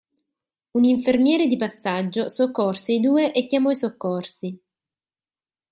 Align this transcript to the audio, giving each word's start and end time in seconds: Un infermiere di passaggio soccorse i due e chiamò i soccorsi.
Un 0.71 0.83
infermiere 0.83 1.45
di 1.45 1.57
passaggio 1.57 2.27
soccorse 2.27 2.91
i 2.93 2.99
due 2.99 3.31
e 3.33 3.45
chiamò 3.45 3.69
i 3.69 3.75
soccorsi. 3.75 4.59